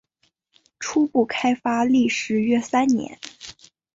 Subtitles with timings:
[0.79, 3.19] 初步开发历时约三年。